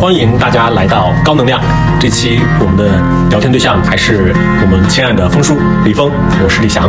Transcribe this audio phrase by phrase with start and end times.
[0.00, 1.60] 欢迎大家来到高能量。
[2.00, 2.84] 这期我们的
[3.28, 6.10] 聊天对象还是我们亲爱的峰叔李峰，
[6.42, 6.88] 我是李翔。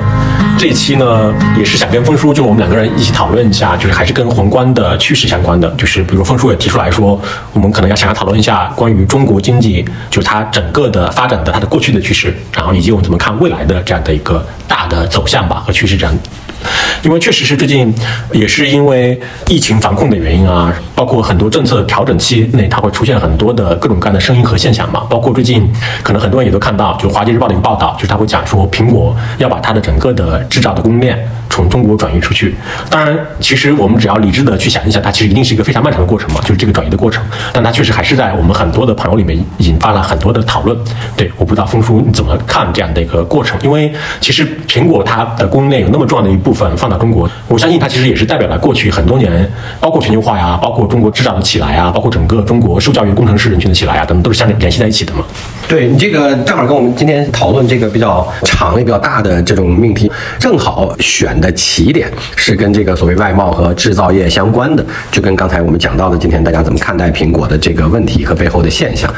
[0.58, 7.20] 这一期呢，也是想跟峰叔，就我们两个人一起讨论一下，就是还是跟宏观的趋势相关的，就是比如峰叔也提出来说，
[7.52, 16.18] 我们可能要想要讨论一下关于中国经济，就是它整个的发展的它的过去的趋势，然后以及我们怎么看未来的这样的一个大的走向吧和趋势这样。
[17.04, 17.94] 因为确实是最近，
[18.32, 25.02] 也是因为疫情防控的原因啊，包括很多政策调整期内，它会出现很多的各种各样的声音和现象嘛。
[25.10, 25.68] 包括最近，
[26.04, 31.18] 可能很多人也都看到，就《华尔街日报》的一个报道，就是他会讲说，苹果要把它的整个的制造的供应链。
[31.62, 32.56] 从中国转移出去，
[32.90, 37.24] 当然，其实我们只要理智的去想一想，它其实一定是一个非常漫长的过程嘛，就是这个转移的过程。
[37.54, 40.76] 但它确实还是在我们很多的朋友里面引发了很多的讨论。
[41.16, 43.60] 对，我不知道峰叔你怎么看这样的一个过程？
[43.62, 49.48] 因为其实苹果它的供应链有那么重要的一部分放到中国，我相信它其实也是代表了过去很多年，
[49.80, 55.24] 包括全球化呀，包括中国制造的起来啊，包括整个中国受教育工程师人群的起来啊，等等，都是相联系在一起的嘛。
[55.68, 61.42] 对你这个正好跟我们今天讨论这个比较长也比较大的这种命题，正好选。
[61.42, 69.14] 的起点是跟这个所谓外贸和制造业相关的，就跟刚才我们讲到的，今天大家怎么看待苹果的这个问题和背后的现象。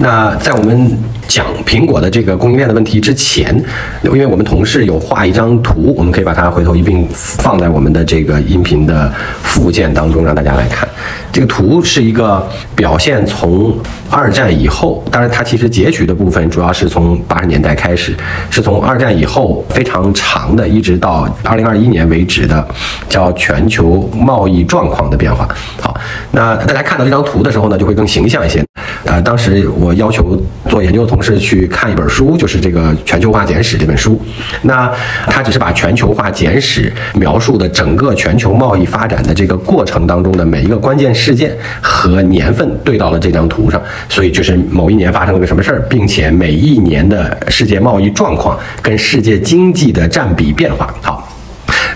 [0.00, 0.98] 那在我们
[1.32, 3.58] 讲苹果的这个供应链的问题之前，
[4.02, 9.10] 因为我们同事有画一张图，我们可以把它回头一并放在我们的这个音频的
[9.42, 10.86] 附件当中，让大家来看。
[11.32, 13.74] 这个图是一个表现从
[14.10, 18.14] 二战以后，当然它其实截取的部分主要是从八十年代开始，
[18.50, 22.68] 是从二战以后非常长的，一直到二零二一年为止的，
[23.08, 25.48] 叫全球贸易状况的变化。
[25.80, 25.98] 好，
[26.30, 28.62] 那大家看到这张图的时候呢，就会更形象一些。
[29.04, 34.20] 呃，当时我要求做研究的同事去看一本书，就是这个《全球化简史》这本书。
[34.62, 34.90] 那
[35.26, 50.94] 它只是把《全球化简史》描述的整个全球贸易发展的这个过程当中的每一个关键事件和年份对到了这张图上，所以就是某一年发生了个什么事儿，并且每一年的世界贸易状况跟世界经济的占比变化。
[51.02, 51.28] 好。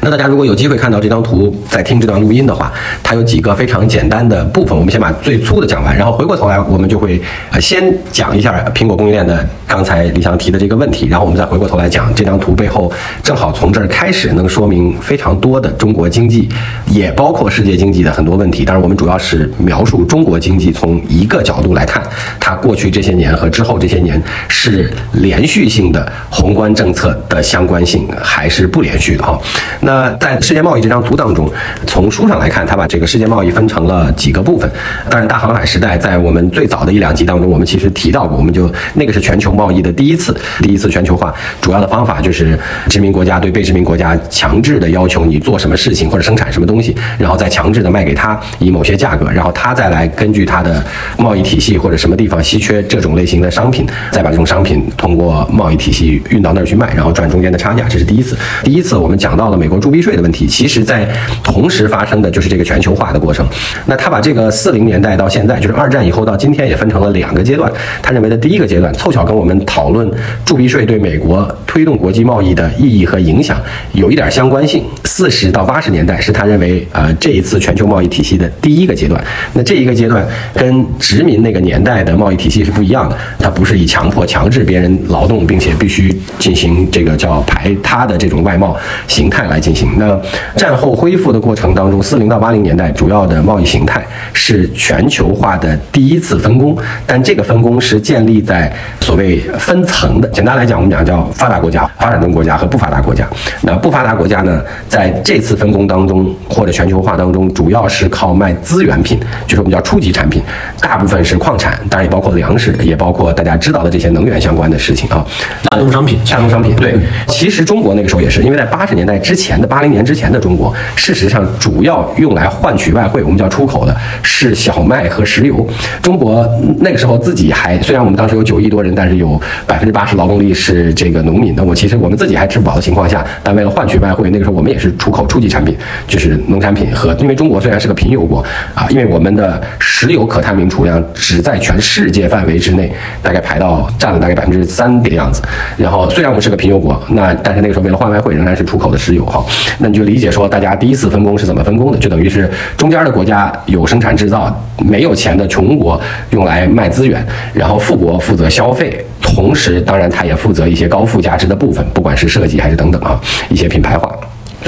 [0.02, 2.72] 那大家如果有机会看到这张图，在听这段录音的话，
[3.02, 4.76] 它有几个非常简单的部分。
[4.76, 7.82] 我们先把最粗的讲完，然后回过头来，我们就会呃先
[8.12, 16.48] 讲一下苹果供应链的刚才李翔提的这个问题，然后我们再回过头来讲这张图背后，正好从这儿开始能说明非常多的中国经济，
[16.86, 18.64] 也包括世界经济的很多问题。
[18.64, 22.00] 当然，我们主要是描述中国经济从一个角度来看，
[22.38, 29.36] 它过去这些年和之后这些年是连续性的宏观政策的相关性还是不连续的哈。
[29.80, 31.50] 那在世界贸易这张图当中，
[31.86, 34.70] 从书上来看，他把这个世界贸易分成了几个部分。
[35.10, 42.58] 当然，大航海时代在我们最早的一两集当中，我们其实提到过，我们就那个是全球贸易的第一次，第一次全球化，主要的方法就是
[42.88, 50.84] 殖民国家对被殖民国家强制的要求你做什么事情或者生产什么东西，然后再强制的卖给他以某些价格，然后他再来根据他的
[51.18, 57.86] 贸易体系或者什么地方稀缺这种类型的商品，再把这种商品通过贸易体系运到那儿去卖，然后赚中间的差价。
[57.88, 58.36] 这是第一次。
[58.64, 59.76] 第一次我们讲到到了美国。
[59.78, 61.08] 铸币税的问题，其实在
[61.44, 63.46] 同时发生的就是这个全球化的过程。
[63.84, 67.70] 那他把这个四零年代到现在，就是二战以后到今天，也分成了两个阶段。
[68.02, 70.10] 他认为的第一个阶段，凑巧跟我们讨论
[70.44, 73.56] 铸币税对美国推动国际贸易的意义和影响
[73.92, 74.82] 有一点相关性。
[75.04, 79.22] 四十到八十年代是他认为，呃，这一次全球贸易体系的第一个阶段。
[79.52, 88.76] 那这一个阶段跟殖民那个年代的贸易体系是不一样的，它不是以强迫、强制别人劳动，并且必须进行这个叫排他的这种外贸
[89.06, 89.56] 形态来。
[89.66, 90.20] 进行那
[90.54, 96.76] 战后恢复的过程当中，四零到八零年代主要的贸易形态是全球化的第一次分工，
[97.06, 100.28] 但这个分工是建立在所谓分层的。
[100.28, 103.26] 简单来讲，我们讲叫发达国家、发展中国家和不发达国家。
[103.62, 110.42] 那不发达国家呢，在这次分工当中或者全球化当中，主要是靠卖资源品，就是我们叫初级产品，
[110.80, 115.26] 大部分是矿产，当然也包括粮食，也包括大家知道的这些能源相关的事情啊。
[115.70, 116.76] 大宗商品，大宗商品。
[116.76, 116.94] 对，
[117.26, 119.56] 其实中国那个时候也是，因为在八十年代之前。
[119.56, 125.66] 的八零年之前的中国，事实上主要用来换取外汇，我们叫出口的是小麦和石油。
[126.02, 126.46] 中国
[126.80, 131.54] 那个时候自己还，虽然我们当时有九亿多人，但是有百分之八十劳动力是这个农民。
[131.56, 135.74] 那我其实我们自己还吃不饱的情况下，但为了换取外汇，那个时候我们也是出口初级产品，
[136.06, 137.14] 就是农产品和。
[137.14, 138.44] 因为中国虽然是个贫油国
[138.74, 145.40] 啊，因为我们的石油可探明储量只在全世界范围之内，大概排到占了大概百分之三的样子。
[145.78, 149.44] 然后虽然我们是个贫油国，那但是那个时候为了换外汇，仍然是出口的石油哈。
[149.78, 151.98] 那你就理解说，大家第一次分工是怎么分工的？
[151.98, 157.24] 就等于是中间的国家有生产制造，没有钱的穷国用来卖资源，
[157.54, 164.14] 然后富国负责消费，同时当然他也负责一些高附加值的部分，不管是设计还是等等啊，一些品牌化。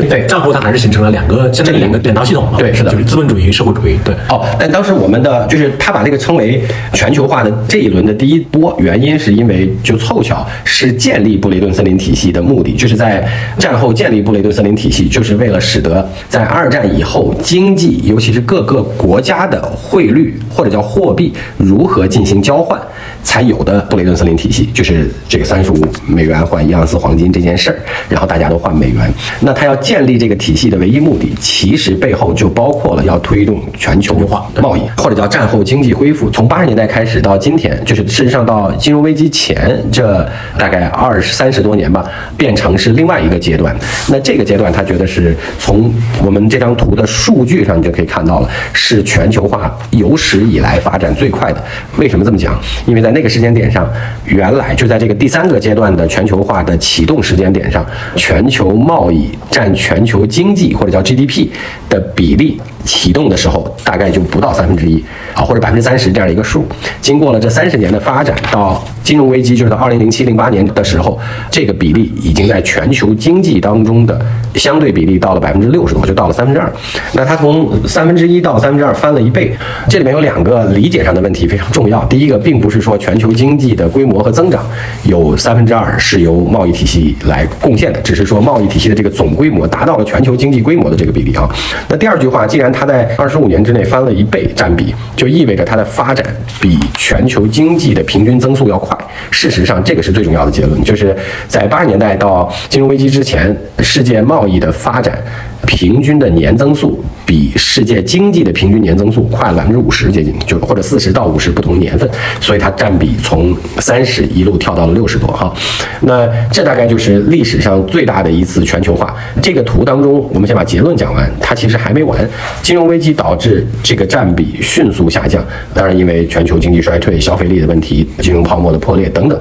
[0.06, 4.14] 对战后它还是形成了两个相当于两个两套系统嘛，对是的就是资本主义、社会主义，对。
[4.28, 6.62] 哦，但当时我们的就是他把这个称为
[6.92, 13.26] 全球化的这一轮的第一波，原因是因为就凑巧是建立布雷顿森林体系的目的，就是在
[13.58, 22.78] 战后建立布雷顿森林体系，就是为了使得在二战以后经济，尤其是各个国家的汇率或者叫货币如何进行交换。
[23.24, 27.76] 才有的布雷顿森林体系，就是这个三十五美元换一盎司黄金这件事儿，
[28.08, 29.12] 然后大家都换美元。
[29.40, 36.28] 那他要建立这个体系的唯一目的，其实背后就包括了要推动全球化的贸易，或者叫战后经济恢复。
[36.28, 42.04] 从八十年代开始到今天，就是事实上到金融危机前这大概二三十多年吧，
[42.36, 43.74] 变成是另外一个阶段。
[44.10, 45.90] 那这个阶段，他觉得是从
[46.22, 51.64] 我们这张图的数据上，你就可以看到了，是全球化有史以来发展最快的。
[51.96, 52.60] 为什么这么讲？
[52.84, 53.90] 因为在那个时间点上，
[54.26, 57.82] 原来就在这个第三个阶段的全球化的启动时间点上，
[58.16, 61.48] 全球贸易占全球经济或者叫 GDP
[61.88, 62.60] 的比例。
[62.88, 65.04] 启动的时候大概就不到三分之一
[65.34, 66.64] 啊，或者百分之三十这样一个数。
[67.02, 71.18] 经过了这三十年的发展，到金融危机就是到二零零七零八年的时候，
[71.50, 74.18] 这个比例已经在全球经济当中的
[74.54, 76.72] 相对比例到了百分之六十多，就到了三分之二。
[77.12, 79.54] 那它从三分之一到三分之二翻了一倍。
[79.86, 82.02] 这里面有两个理解上的问题非常重要。
[82.06, 84.64] 第一个，并不是说全球经济的规模和增长
[85.04, 91.46] 有三分之二是由贸易体系来贡献的，只是说贸易体系的这个总规模达到了全球经济规模的这个比例啊。
[91.88, 96.24] 那第二句话，既然它在二十五年之内翻了一倍占比，就意味着它的发展
[96.60, 98.96] 比全球经济的平均增速要快。
[99.32, 101.16] 事实上，这个是最重要的结论，就是
[101.48, 105.18] 在八十年代到金融危机之前，世界贸易的发展。
[105.66, 112.08] 平均的年增速比世界经济的平均年增速快了百分之五十，接近就或者四十到五十不同年份，
[112.40, 115.52] 所以它占比从三十一路跳到了六十多哈。
[116.00, 119.14] 那这大概就是历史上最大的一次全球化。
[119.42, 122.18] 这个图当中，我们先把结论讲完，它其实还没完。
[122.62, 125.44] 金融危机导致这个占比迅速下降，
[125.74, 129.38] 当然因为全球经济衰退、消费力的问题、金融泡沫的破裂等等。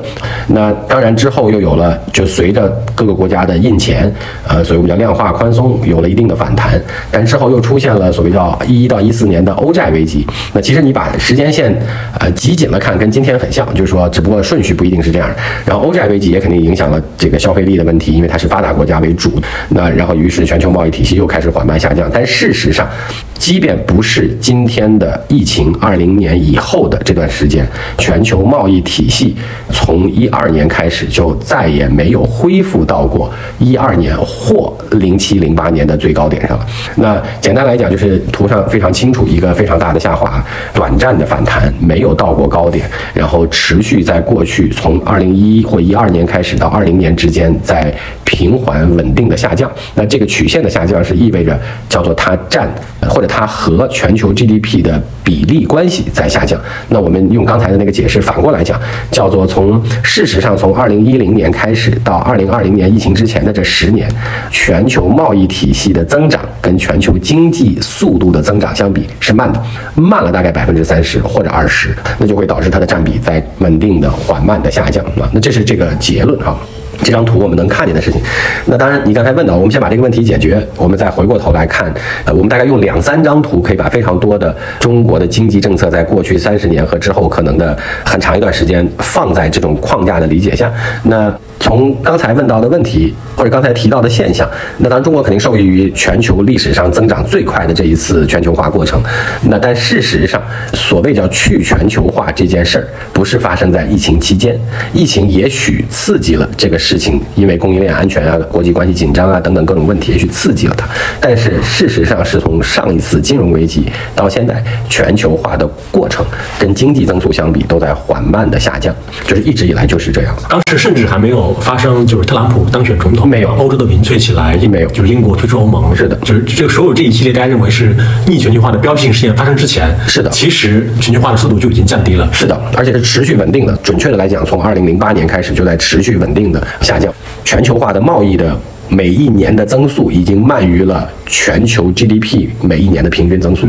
[0.48, 4.14] 那当然之后又有了，就随着各个国家的印钱，
[4.46, 6.18] 呃，所以我们叫量化宽松，有了一。
[6.18, 6.82] 定的反弹，
[7.12, 10.26] 但之后又出出现了所谓叫一一到一四年的欧债危机。
[10.52, 11.72] 那其实你把时间线
[12.20, 15.30] 呃集紧了看，跟今天很像，就是说，只不过顺序不一定是这样。
[15.64, 19.40] 然后欧债危机也肯定影响了这个消费力的问题，因为它是发达国家为主。
[19.70, 22.10] 那然后于是全球贸易体系又开始缓慢下降。
[22.12, 22.90] 但事实上，
[23.38, 27.64] 即便不是今天的疫情，二零年以后的这段时间，
[28.00, 29.36] 全球贸易体系
[29.70, 35.96] 从一二年开始就再也没有恢复到过一二年或零七零八年的。
[35.98, 36.66] 最高点上了。
[36.96, 40.42] 那简单来讲，就是图上非常清楚，一个非常大的下滑，
[40.74, 47.94] 短暂的反弹，没有到过高点，然后持续在过去从二零一或一二年开始到二零年之间，在
[48.24, 49.70] 平缓稳定的下降。
[49.96, 51.60] 那这个曲线的下降是意味着
[51.90, 52.70] 叫做它占
[53.10, 56.60] 或者它和全球 GDP 的比例关系在下降。
[56.90, 58.80] 那我们用刚才的那个解释反过来讲，
[59.12, 64.08] 叫做从事实上从二零一零年开始到二零二零年疫情之前的这十年，
[64.52, 65.88] 全球贸易体系。
[65.98, 69.64] 的增长跟全球经经济速度的增长相比是慢的，
[69.96, 75.30] 慢了大概百分之三十或者二十，那就会导致它的占比在稳定的缓慢的下降啊。
[75.32, 76.58] 那这是这个结论哈。
[77.04, 78.20] 这张图我们能看见的事情。
[78.66, 81.94] 那当然，你刚才问到，我们先把这个问题解决，我们再回过头来看。
[82.26, 90.70] 呃，我们大概用两三张图可以把非常多的中国的经济政策在过去三十年和之后可能的很长一段时间放在这种框架的理解下。
[91.04, 99.02] 那从刚才问到的问题，或者刚才提到的现象，那当然中国肯定受益于全球历史上增长最快的这一次全球化过程。
[99.44, 100.42] 那但事实上，
[100.74, 104.58] 所谓叫去全球化这件事儿，不是发生在疫情期间。
[104.94, 110.88] 疫情也许刺激了这个事情，因为供应链安全啊、国际关系紧张啊等等各种问题，也许刺激了它。
[111.20, 116.26] 但是事实上，是从上一次金融危机到现在，全球化的过程
[116.60, 118.96] 跟经济增速相比，都在缓慢的下降，
[119.26, 120.36] 就是一直以来就是这样。
[120.48, 121.47] 当时甚至还没有。
[121.56, 123.50] 发生就是特朗普当选总统，没有。
[123.56, 124.90] 欧洲的民粹起来，没有。
[124.90, 133.76] 就是英国退出欧盟，是的，就是这个所有这一系列大家认为是逆全球化的标志性事件发生之前，是的，其实全球化的速度就已经降低了，是的，而且是持续稳定的。
[133.78, 137.14] 准确的来讲，从二零零八年开始就在持续稳定的下降，
[137.44, 138.58] 全球化的贸易的。
[138.90, 143.68] 每一年的增速已经慢于了全球 GDP 每一年的平均增速。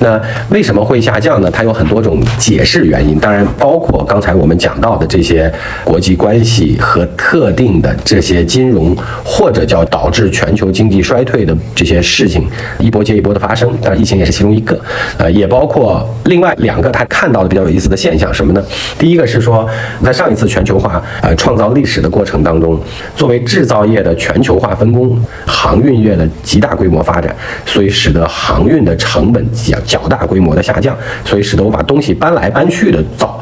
[0.00, 0.20] 那
[0.50, 1.50] 为什么会下降呢？
[1.50, 12.46] 它有很多种解释原因，当然包括刚才我们讲到的这些国际关系和特定的这些金融或者叫导致全球经济衰退的这些事情
[12.78, 13.72] 一波接一波的发生。
[13.82, 14.78] 当然，疫情也是其中一个。
[15.16, 18.62] 呃，也包括另外两个他看到的比较有意思的现象，什么呢？
[18.98, 19.66] 第一个是说，
[20.02, 22.78] 在上一次全球化呃创造历史的过程当中，
[23.16, 27.32] 作为制造业的全全球化分工、航运业的极大规模发展，
[27.64, 33.40] 所以使得航运的成本较较大规模的下降，所以使得我把东西搬来搬去的造。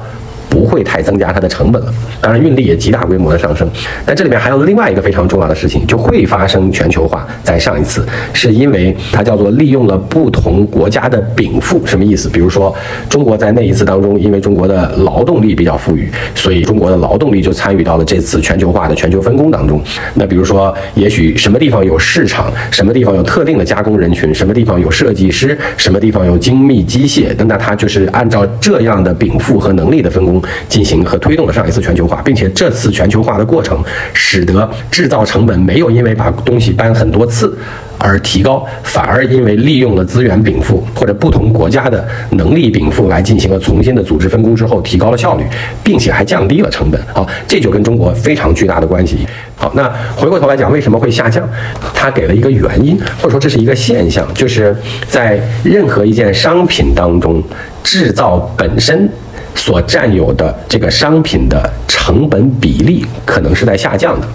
[0.52, 3.66] 不会太增加它的成本了，当然运力也极大规模的上升。
[4.04, 7.26] 但这里面还有另外一个非常重要的事情，就会发生全球化。
[7.42, 12.28] 在上一次，是因为它叫做利用了不同国家的禀赋，什么意思？
[12.28, 12.74] 比如说
[13.08, 19.80] 中国在那一次当中，因为中国的劳动力比较富裕，所以中国的劳动力就参与到了这次全球化的全球分工当中。
[20.12, 30.41] 那比如说，也许什么地方有市场，什么地方有特定的加工人群，什么地方有设计师，什么地方有精密机械，那它就是按照这样的禀赋和能力的分工。
[30.68, 33.82] 进行和推动了上一次全球化，并且这次全球化的过程，
[34.12, 37.56] 使得制造成本没有因为把东西搬很多次
[37.98, 45.44] 而提高，反而因为利用了资源禀赋或者不同国家的能力禀赋来进行了重新的组织分工之后，提高了效率，
[45.84, 47.00] 并且还降低了成本。
[47.14, 49.18] 好，这就跟中国非常巨大的关系。
[49.54, 51.48] 好，那回过头来讲，为什么会下降？
[51.94, 57.40] 他给了一个原因，或者说这是一个现象，就是在任何一件商品当中，
[57.84, 59.08] 制造本身。
[59.54, 64.26] 所占有的这个商品的成本比例可能是在下降的，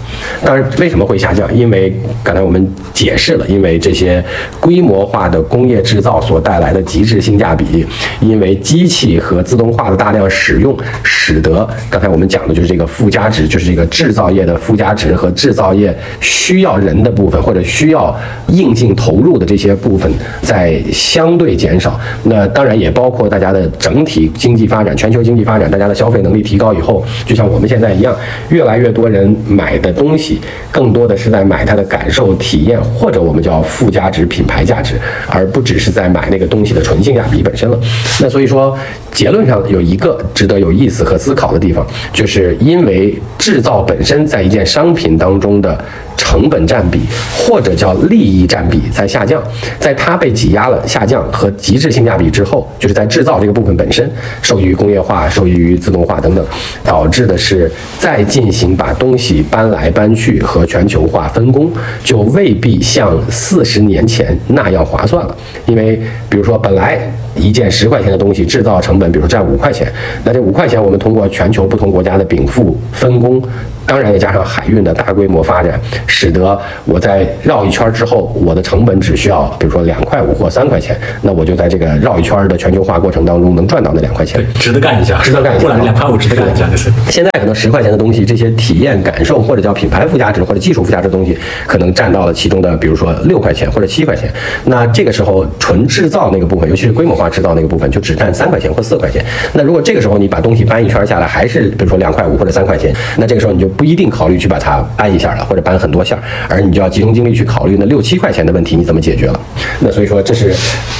[0.42, 1.54] 当然为什么会下降？
[1.54, 4.24] 因为刚才我们解释了，因为这些
[4.60, 7.84] 规模化的工业制造所带来的极致性价比，
[8.20, 18.16] 因为机器和自动化的大量使用，使得刚才我们讲的就是这个附加值，就是这个制造业的附加值和制造业需要人的部分或者需要
[18.48, 20.10] 硬性投入的这些部分
[20.42, 22.00] 在相对减少。
[22.22, 25.07] 那当然也包括大家的整体经济发展全。
[25.08, 28.14] 全球经济发展，大家的消费能力提高以后，就像我们现在一样，
[28.50, 30.38] 越来越多人买的东西，
[30.70, 34.96] 更多的是在买它的感受体验，或者我们叫附加值、品牌价值，
[35.30, 37.80] 而不只是在买那个东西的纯性价比本身了。
[38.20, 38.76] 那所以说，
[39.10, 45.82] 结论上有一个值得有意思和思考的地方，就是因为制造本身在一件商品当中的。
[46.20, 47.02] 成本占比
[47.38, 49.40] 或者叫利益占比在下降，
[49.78, 54.10] 在它被挤压了下降和极致性价比之后，就是在制造这个部分本身
[54.42, 56.44] 受益于工业话、受益于自动化等等，
[56.84, 61.70] 导致的是再进行把东西搬来搬去和全球化分工，
[62.02, 65.36] 就未必像四十年前那样划算了。
[65.66, 69.90] 因为比如说本来一件十块钱的东西制造成本，比如占五块钱，
[70.24, 73.42] 那这五块钱我们通过全球不同国家的禀赋分工。
[73.86, 94.30] 当然也加上海运的大规模发展，使得我在绕一圈之后，我的成本只需要，比如说两块五或三块钱，那我就在这个绕一圈的全球化过程当中能赚到那两块钱，值得干一下，值得干一下，两块五值得干一下，就是现在可能十块钱的东西，这些体验感受或者叫品牌附加值或者技术附加值的东西，可能占到了其中的，比如说六块钱或者七块钱，
[94.66, 99.24] 那这个时候纯制造那个部分，尤其是规模化制造那个部分，就只占三块钱或四块钱。
[99.54, 103.68] 那如果这个时候你把东西搬一圈下来，还是比如说两块五或者三块钱，那这个时候你就。
[103.78, 106.18] 不一定考虑去把它搬一下了，或者搬很多下，
[106.48, 109.40] 而你就要集中精力去考虑那六七块钱的问题你怎么解决了。
[109.78, 110.52] 那所以说这是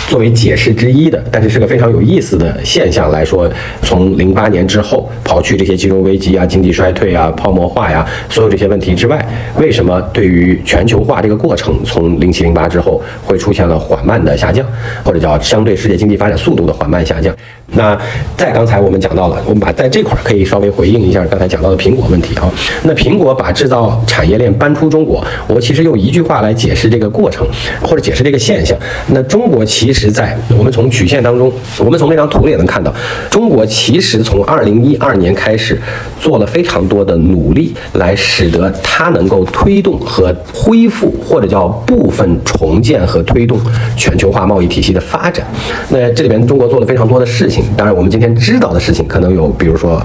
[0.06, 3.50] 作为解释之一的，但是是个非常有意思的现象来说。
[3.82, 14.64] 从零八年之后，刨去这些金融危机啊、经济衰退啊、泡沫化呀，所有这些问题之外，为什么对于全球化这个过程，从零七零八之后会出现了缓慢的下降，
[15.02, 17.34] 或者叫相对世界经济发展速度的缓慢下降？
[17.72, 17.96] 那
[18.37, 22.50] 在刚才我们讲到了，我们把在这块儿可以稍微回应一下刚才讲到的苹果问题啊。
[22.82, 27.46] 那苹果把制造产业链搬出中国，我其实用一句话来解释这个过程，
[27.82, 28.76] 或者解释这个现象。
[29.08, 32.92] 那中国其实在我们从曲线当中，我们从那张图里也能看到，
[33.30, 35.78] 中国其实从二零一二年开始
[36.18, 43.60] 做了非常多的努力，来使得它能够推动和恢复，或者叫部分重建和推动
[43.94, 45.46] 全球化贸易体系的发展。
[45.90, 47.64] 那这里边中国做了非常多的事情。
[47.76, 50.00] 当然，我们今天知道的事情可能有，比如说，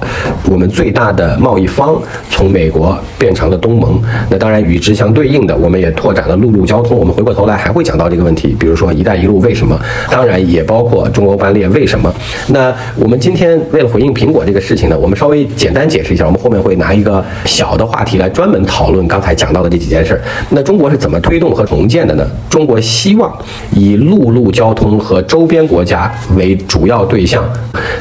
[0.50, 4.02] 我们最大的贸易方从美国变成了东盟。
[4.30, 6.98] 那当然，与之相对应的，我们也拓展了陆路交通。
[6.98, 9.80] 我们回过头来还会讲到这个问题，比如说“一带一路”为什么？
[10.10, 12.14] 当然也包括中欧班列为什么？
[12.48, 16.26] 那我们今天为了回应苹果这个事情呢，我们稍微简单解释一下。
[16.26, 20.22] 我们后面会拿一个小的话题来专门讨论刚才讲到的这几件事。
[20.50, 22.26] 那中国是怎么推动和重建的呢？
[22.50, 23.36] 中国希望
[23.72, 27.44] 以陆路交通和周边国家为主要对象。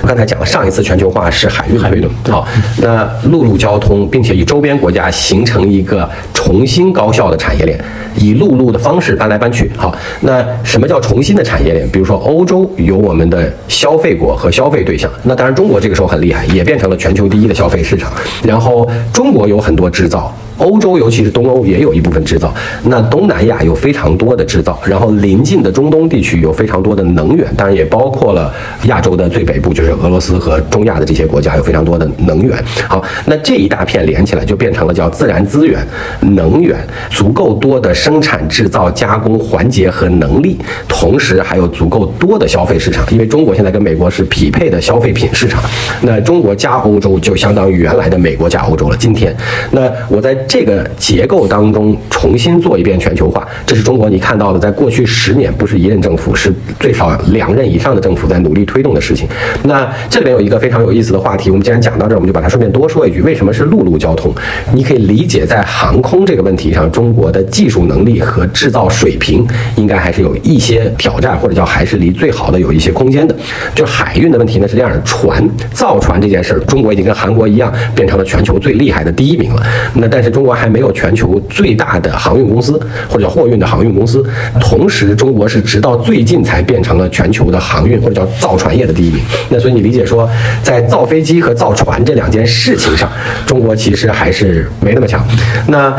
[0.06, 2.46] 刚才讲了，上一次全球化是海运推动，好，
[2.78, 7.78] 那陆路交通，并且与周边国家形成一个重新高效的产业链，
[8.16, 11.88] 以陆路的方式搬来搬去，好，那什么叫重新的产业链？
[11.90, 18.10] 比如说欧洲有我们的消费国和消费对象，那当然中国这个时候很厉害，也变成了全球第一的消费市场，
[18.42, 20.34] 然后中国有很多制造。
[20.62, 22.52] 欧洲尤其是东欧也有一部分制造，
[22.84, 28.52] 那东南亚有非常多的制造，然后邻近的中东地区有非常多的能源，当然也包括了
[28.84, 32.62] 亚洲的最北部，就是俄罗斯和中亚的这些国家有非常多的能源。
[32.88, 35.84] 好，那这一大片连起来就变成了叫自然资源、
[36.20, 36.76] 能源
[37.10, 40.56] 足够多的生产、制造、加工环节和能力，
[40.88, 45.60] 同时还有足够多的消费市场，因为中国现在跟美国是匹配的消费品市场，
[46.02, 48.96] 那中国加欧洲就相当于原来的美国加欧洲了。
[48.96, 49.36] 今天，
[49.72, 59.26] 那我在这个结构当中重新做一遍全球化，这是中国你看到的，在过去十年不是一任政府，是最少两任以上的政府在努力推动的事情。
[59.62, 64.30] 那这里面有一个非常有意思的话题，我们既然讲到这儿，我们就把它顺便多说一句：为什么是陆路交通？
[64.74, 73.34] 你可以理解在航空这个问题上，中国的技术能力和制造水平应该还是有一些挑战，或者叫还是离最好的有一些空间的。
[73.74, 79.62] 就海运的问题呢是这样的，船造船这件事儿，中国已经跟韩国一样变成了全球最厉害的第一名了。
[79.94, 84.24] 那但是中国还没有全球最大的航运公司或者叫货运的航运公司，
[84.60, 89.20] 同时中国是直到最近才变成了全球的航运或者叫造船业的第一名。
[89.50, 90.28] 那所以你理解说，
[90.62, 93.08] 在造飞机和造船这两件事情上，
[93.46, 95.22] 中国其实还是没那么强。
[95.68, 95.94] 那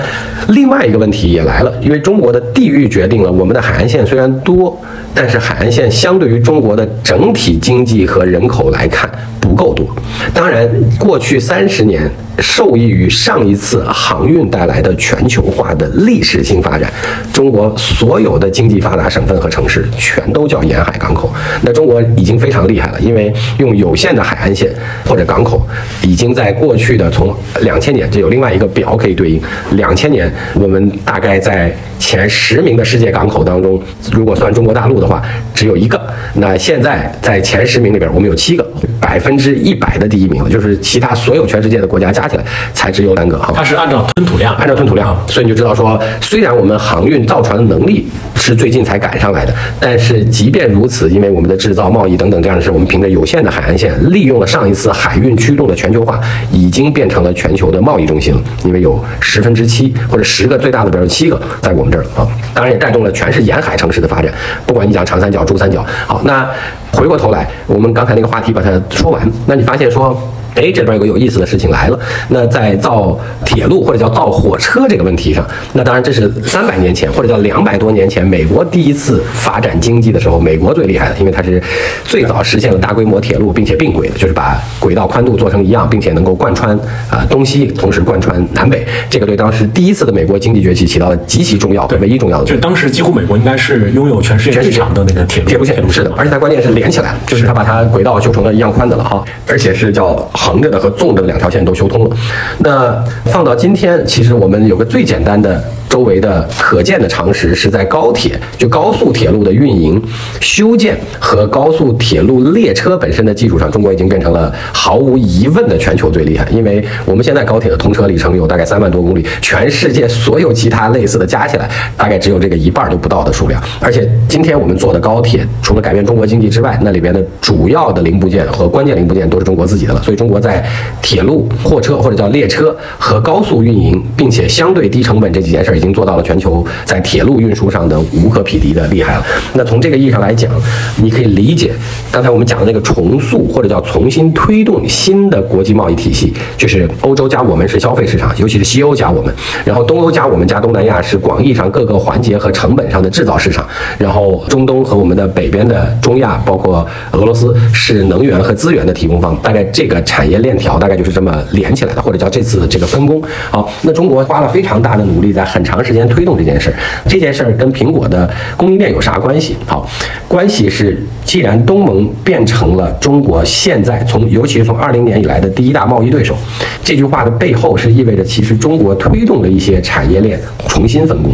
[0.50, 4.78] 另外一个问题也来了，因为中国的地域决定了我们的海岸线虽然多，
[5.14, 9.10] 但是海岸线相对于中国的整体经济和人口来看
[9.44, 9.86] 不够多。
[10.34, 12.10] 当然，过去三十年。
[12.40, 16.92] 受益于上一次航运带来的全球化的历史性发展，
[17.32, 21.32] 中国所有的经济发达省份和城市全都叫沿海港口。
[21.62, 24.68] 那中国已经非常厉害了，因为用有限的海岸线
[25.06, 25.62] 或者港口，
[26.02, 27.32] 已经在过去的从
[27.62, 29.40] 两千年，这有另外一个表可以对应。
[29.74, 33.80] 两千年，我们大概在前十名的世界港口当中，
[34.12, 35.22] 如果算中国大陆的话，
[35.54, 36.02] 只有一个。
[36.34, 38.68] 那现在在前十名里边，我们有七个，
[39.00, 42.24] 百分之一百的第一名了，就是其他所有全世界的国家加。
[42.28, 58.42] 起来才只有三个，它是按照吞吐量，按照吞吐量，所以你就知道说，虽然我们航运造船的能力是最近才赶上来的，但是即便如此，因为我们的制造、贸易等等这样的事，我们凭着有限的海岸线，利用了上一次海运驱动的全球化，已经变成了全球的贸易中心了。
[58.64, 64.34] 因为有十分之七或者十个最大的，比如七个在我们这儿啊，当然也带动了全是沿海城市的发展。
[64.66, 66.50] 不管你讲长三角、珠三角，好，那
[66.94, 70.18] 回过头来，我们刚才那个话题把它说完，那你发现说。
[70.56, 72.00] 哎，这边有个有意思的事情来了。
[72.30, 81.62] 那在造铁路或者叫造火车这个问题上，那当然这是三百年前或者叫两百多年前美国第一次发展经济的时候，美国最厉害的，因为它是
[82.04, 86.78] 最早实现了大规模铁路，并且并轨的，就是把轨道宽度做成一样，并且能够贯穿
[87.10, 88.86] 啊东西，同时贯穿南北。
[89.10, 92.46] 这个对当时第一次的美国经济崛起起到了极其重要、唯一重要的。
[92.46, 100.30] 就当时几乎美国应该是拥有全世界最长的那个铁路铁路线，是的，而且它关键是连起来了，就是它把它轨道修成了一样宽的了哈，而且是叫。
[100.44, 102.16] 横着的和纵着的两条线都修通了，
[102.60, 105.64] 那放到今天，其实我们有个最简单的。
[105.94, 110.02] 周围的可见的常识是在高铁，就高速铁路的运营、
[110.42, 116.48] 修建和高速铁路列车本身的基础上，中国已经变成了毫无疑问的全球最厉害。
[116.50, 123.62] 因为我们现在高铁的通车里程有大概三万多公里，全世界所有其他类似的加起来，大概只有这个一半都不到的数量。
[123.80, 130.02] 而且今天我们坐的高铁，除了改变中国经济之外，那里边的主要的零部件和关键零部件都是中国自己的了。
[130.02, 130.66] 所以中国在
[131.04, 135.83] 铁路、货车或者叫列车和高速运营，并且相对低成本这几件事儿。
[135.84, 139.26] 已经做到了全球在铁路运输上的无可匹敌的厉害了。
[139.54, 140.50] 那从这个意义上来讲，
[140.96, 141.74] 你可以理解
[142.10, 149.34] 刚才我们讲的那个重塑或者叫重新推动新的国际贸易体系，就是欧洲加我们是消费市场，尤其是西欧加我们，
[149.66, 153.68] 然后东欧加我们加东南亚是广义上各个环节和成本上的制造市场，
[153.98, 159.36] 然后中东和我们的北边的中亚，包括俄罗斯是能源和资源的提供方。
[159.44, 163.22] 大概这个产业链条大概就是这么连起来的，或者叫这次这个分工。
[163.52, 165.73] 好，那中国花了非常大的努力，在很长。
[165.74, 166.76] 长时间推动这件事儿，
[167.08, 169.58] 这件事儿跟苹果的供应链有啥关系？
[169.66, 169.90] 好，
[170.28, 176.36] 关系是，既然东盟变成了中国现在从，尤其是从二零年以来的第一大贸易对手，
[176.84, 181.34] 这句话的背后是意味着，其实中国推动了一些产业链重新分工。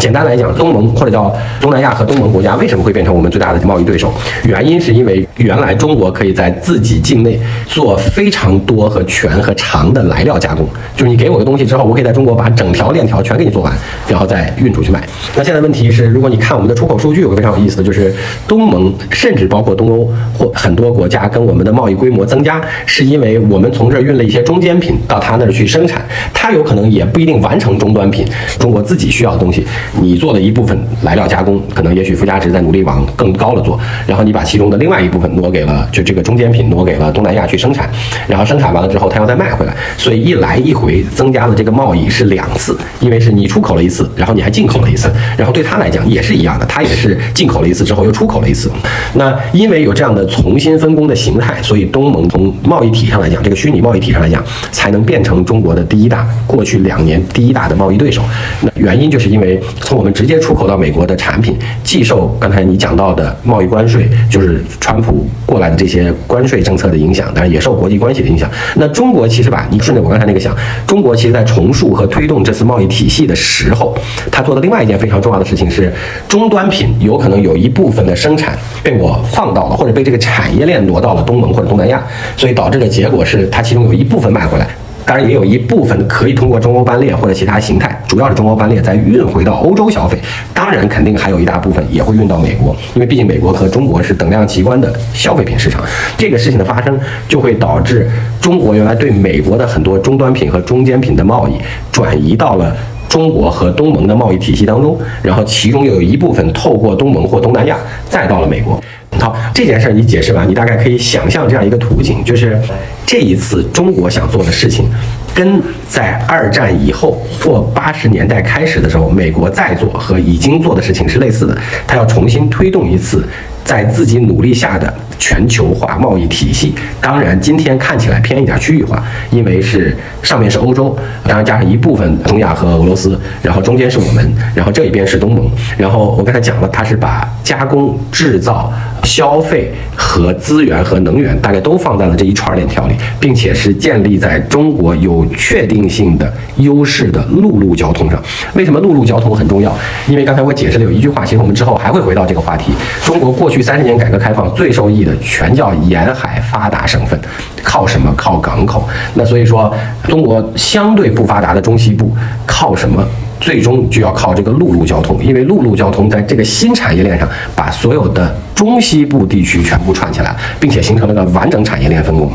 [0.00, 4.12] 简单来讲，东盟或者叫东南亚和东盟国家为什么会变成我们最大的贸易对手？
[4.44, 13.62] 原因是因为原来中国可以在自己境内做非常多和全和长的来料加工，就是你给我个东西之后，我可以在中国把整条链条全给你做
[14.08, 15.02] 然后再运出去卖。
[15.34, 18.14] 那现在问题是，如果你看我们的出口数据，有个非常有意思的就是，
[18.46, 28.26] 东盟甚至包括东欧或很多国家跟我们的贸易规模增加，是因为我们从这儿运了一些中间品到他那儿去生产，他有可能也不一定完成终端品。
[28.58, 29.66] 中国自己需要的东西，
[30.00, 37.90] 你做了一部分来料加工，可能也许附加值在努力往更高了做，然后你把其中的另外一部分挪给了就这个中间品挪给了东南亚去生产，
[38.26, 48.70] 然后生产完了之后他要再卖回来，所以一来一回增加了这个贸易是两次，因为是你出口了一次，然后你还进口了一次，然后对他来讲也是一样的，他也是进口了一次之后又出口了一次。
[49.14, 58.20] 那因为有这样的重新分工的形态，所以东盟从贸易体上来讲，这个虚拟贸易体上来讲，才能变成中国的第一大，过去两年第一大的贸易对手。
[58.60, 68.50] 那原因就是因为从我们直接出口到美国的产品，既受刚才你讲到的贸易关税，就是川普过来的这些关税政策的影响，当然也受国际关系的影响。
[68.74, 70.54] 那中国其实吧，你顺着我刚才那个想，
[70.86, 73.96] 中国其实在重塑和推动这次贸易体系的时候，
[74.32, 75.92] 他做的另外一件非常重要的事情是，
[76.28, 82.02] 终端品有可能有一部分的生产被我放到了，或者被这个产业链挪到了东盟或者东南亚，
[82.36, 84.66] 所以导致的结果是，它其中有一部分卖回来。
[85.06, 90.18] 当然也有一部分可以通过中欧班列或者其他形态，主要是中欧班列再运回到欧洲消费。
[90.52, 95.80] 当然，肯定还有一大部分也会运到美国，因为毕竟美国和中国是等量齐观的消费品市场。
[96.18, 101.52] 这个事情的发生，就会导致中国原来对美国的很多终端品和中间品的贸易
[101.92, 102.76] 转移到了
[103.08, 108.80] 中国和东盟的贸易体系当中，然后其中又有一部分透过东盟或东南亚再到了美国。
[109.18, 112.58] 好，这件事儿你解释完，你大概可以想象这样一个图景，就是
[113.06, 114.88] 这一次中国想做的事情，
[115.34, 123.24] 跟在二战以后或八十年代开始的时候，美国在做和已经做的事情是类似的，它要重新推动一次。
[123.66, 138.72] 在自己努力下的全球化贸易体系，当然今天看起来偏一点区域化，因为是上面是欧洲，当然加上一部分中亚和俄罗斯，然后中间是我们，然后这一边是东盟，然后我刚才讲了，它是把加工、制造、
[139.06, 148.22] 消费和资源和能源大概都放在了这一串链条里，并且是建立在中国有确定性的优势的陆路交通上。
[148.54, 149.74] 为什么陆路交通很重要？
[150.06, 152.72] 因为刚才我解释了有一句话，其实我们之后还会回到这个话题。
[153.02, 153.46] 中国过。
[153.48, 157.18] 去三十年改革开放最受益的全叫沿海发达省份，
[157.62, 158.12] 靠什么？
[158.16, 158.86] 靠港口。
[159.14, 162.12] 那所以说，中国相对不发达的中西部
[162.44, 163.02] 靠什么？
[163.40, 172.32] 最终就要靠这个陆路交通，因为陆路交通在这个新产业链上，把所有的中西部地区全部串起来，并且形成了个完整产业链分工。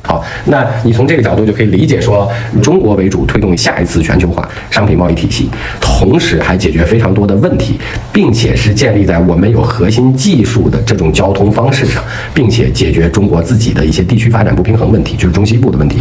[0.00, 2.30] 好，那你从这个角度就可以理解说，
[2.62, 7.78] 中国为主推动下一次全球化商品贸易体系，同时还解决非常多的问题，
[8.12, 16.00] 并且是建立在我们有核心技术的这种交通方式上，并且解决中国自己的一些地区发展不平衡问题，就是中西部的问题。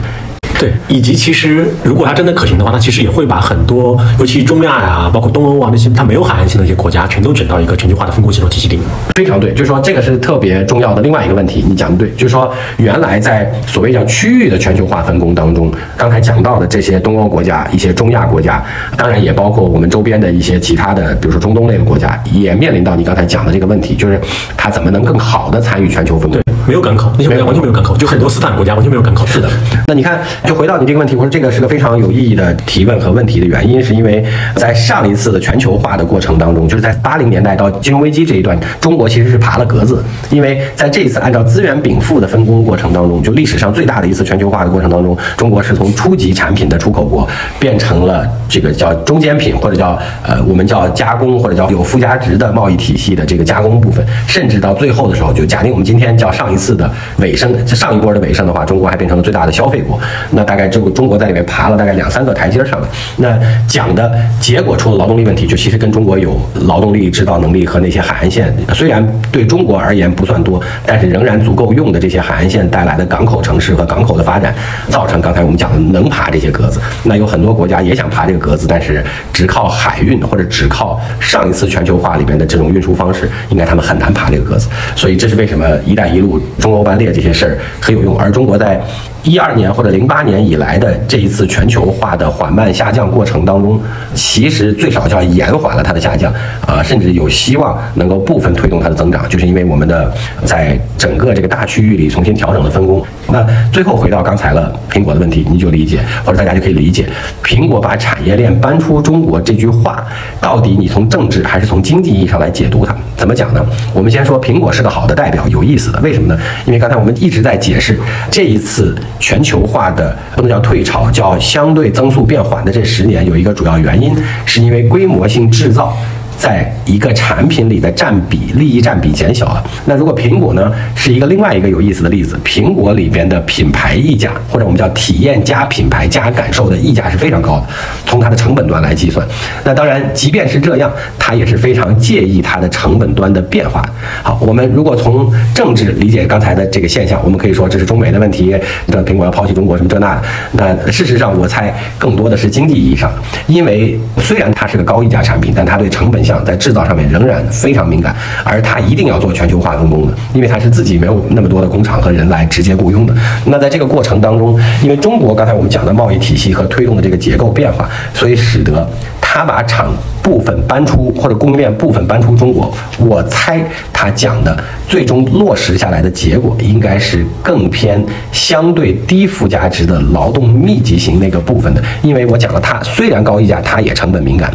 [0.59, 8.85] 对，以及其实如果它真的可行的话，它其实也会把很多，尤其中亚呀，包括东欧啊那些它没有海岸线的一些国家，全都卷到一个全球化的分工系统体系里面。
[9.15, 18.63] 非常对，就是说这个是特别重要的另外一个问题，你讲的对，就是说原来在所谓叫区域的全球化分工当中，刚才讲到的这些东欧国家、一些中亚国家，
[18.95, 24.19] 当然也包括我们周边的一些其他的，比如说中东类的国家，也面临到你刚才讲的这个问题，就是
[24.55, 26.39] 它怎么能更好的参与全球分工？
[26.65, 29.25] 对，没有港口，那些国家完全没有港口，就很多斯坦国家完全没有港口。
[29.27, 29.49] 是的，
[29.87, 30.53] 那你看就。
[30.53, 34.23] 回到你这个问题，我说这个是个非常有意义的提问和问题的原因，是因为
[34.55, 47.27] 在上一次的全球化的过程当中，就是在八零年代到金融危机这一段，中国其实是爬了格子，因为在这一次按照资源禀赋的分工过程当中，就历史上最大的一次全球化的过程当中，中国是从初级产品的出口国
[47.59, 60.43] 变成了这个叫中间品或者叫呃我们叫加工或者叫有附加值的贸易体系的这个加工部分，甚至到最后的时候，就假定我们今天叫上一次的尾声，上一波的尾声的话，中国还变成了最大的消费国，那。
[60.53, 62.87] 大概这个中国在里面爬了大概两三个台阶上了，
[63.17, 66.37] 那讲的结果出了劳动力问题，就其实跟中国有
[66.67, 74.53] 劳动力制造能力和那些海岸线，虽然对中国而言不算多，但是仍然足够用的这些海岸线带来的港口城市和港口的发展，
[74.89, 76.79] 造成刚才我们讲的能爬这些格子。
[77.03, 84.67] 那有很多国家也想爬这个格子，但是只靠海运或者只靠上一次全球化里边的这种运输方式，应该他们很难爬这个格子。
[84.95, 88.81] 所以这是为什么“一带一路”、中欧班列这些事儿很有用，而中国在。
[89.23, 93.79] 一二年或者零八年以来的这一次全球化的缓慢下降过程当中，
[94.13, 96.31] 其实最少叫延缓了它的下降，
[96.67, 103.01] 啊，甚至有希望能够部分推动它的增长，就是因为我们的在整个这个大区域里重新调整了分工。
[103.27, 107.07] 那最后回到刚才了苹果的问题，你就理解，或者大家就可以理解，
[107.41, 110.05] 苹果把产业链搬出中国这句话，
[110.41, 112.93] 到底你从政治还是从经济意义上来解读它？
[113.15, 113.65] 怎么讲呢？
[113.93, 116.37] 我们先说苹果是个好的代表，有意思的，为什么呢？
[116.65, 117.97] 因为刚才我们一直在解释
[118.29, 118.93] 这一次。
[119.19, 125.95] 全球化的不能叫退潮，叫相对增速变缓的这十年，有一个主要原因，是因为规模性制造。
[126.37, 129.63] 在一个产品里的占比利益占比减小了。
[129.85, 132.37] 那如果苹果呢，是一个另外一个有意思的例子。
[132.43, 137.67] 苹果里边的品牌溢价，或者我们叫体验加品牌加感受的溢价是非常高的，
[138.05, 139.25] 从它的成本端来计算。
[139.63, 143.83] 那当然，即便是这样，它也是非常介意它的成本端的变化。
[144.23, 148.55] 好，我们如果从政治理解刚才的这个现象，我们可以说这是中美的问题，
[148.87, 150.23] 这苹果要抛弃中国什么这那的。
[150.55, 153.11] 那事实上，我猜更多的是经济意义上，
[153.47, 156.22] 因为虽然它是个高溢价产品，但它对成本。
[156.23, 163.13] 像在制造上面仍然非常敏感，而它一定要做全球化分工的，因为它是自己没有那么多的工厂和人来直接雇佣的。
[163.45, 168.87] 那在这个过程当中，因为中国刚才我们讲的贸易体系和推动的这个结构变化，所以使得
[169.19, 172.73] 他把厂部分搬出或者供应链部分搬出中国。
[172.97, 173.59] 我猜
[173.91, 174.55] 他讲的
[174.87, 181.83] 最终落实下来的结果，应该是更偏相对低附加值的劳动密集型那个部分的。
[182.01, 184.53] 因为我讲了，它虽然高溢价，它也成本敏感。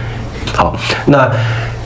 [0.59, 0.75] 好，
[1.07, 1.31] 那。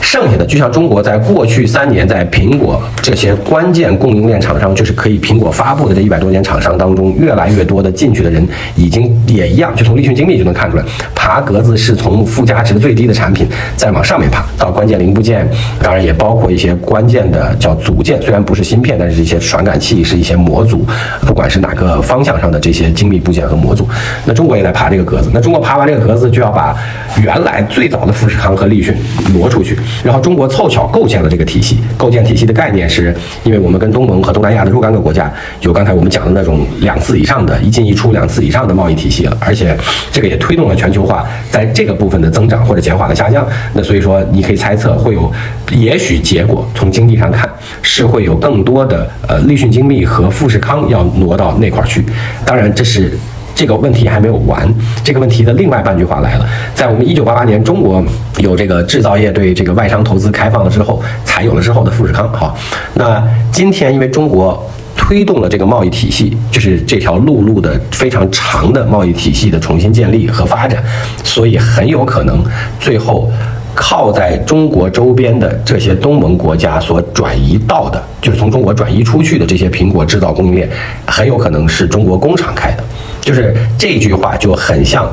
[0.03, 10.85] 剩下的就像中国在过去三年，在苹果这些关键供应链厂商，就是可以苹果发布的这一百多间厂商当中，越来越多的进去的人，已经也一样，就从立讯精密就能看出来，
[11.15, 15.49] 爬格子是从附加值最低的产品再往上面爬到关键零部件，
[15.81, 20.85] 当然也包括一些关键的叫组件，虽然不是芯片，但是一些传感器是一些模组，
[21.23, 23.89] 不管是哪个方向上的这些精密部件和模组，
[24.27, 26.77] 那中国也在爬这个格子，那中国爬完这个格子，就要把
[27.23, 28.95] 原来最早的富士康和立讯
[29.33, 29.79] 挪出去。
[30.05, 39.77] 然后中国凑巧构建了这个体系，构建体系的概念是，因为我们跟东盟和东南亚的若干个国家有刚才我们讲的那种两次以上的一进一出两次以上的贸易体系了，而且
[40.11, 43.47] 这个也推动了全球化在这个部分的增长或者减缓的下降。
[43.75, 45.31] 那所以说，你可以猜测会有，
[45.71, 47.49] 也许结果从经济上看
[47.83, 52.05] 是会有更多的呃立讯精密和富士康要挪到那块儿去。
[52.45, 53.19] 当然这是。
[53.55, 54.69] 这个问题还没有完，
[55.05, 58.03] 这个问题的另外半句话来了，在我们一九八八年中国
[58.39, 62.31] 有这个制造业对这个外商投资开放了之后，才有了之后的富士康。
[62.33, 62.57] 好，
[62.95, 70.83] 那今天因为中国推动了这个贸易体系，就是这条陆路的非常长的贸易体系的重新建立和发展，
[71.23, 72.43] 所以很有可能
[72.81, 73.31] 最后
[73.75, 80.69] 靠在中国周边的这些东盟国家所转移到的，就是从中国转移出去的这些苹果制造供应链，
[81.07, 82.85] 很有可能是中国工厂开的。
[83.21, 85.11] 就是这句话就很像，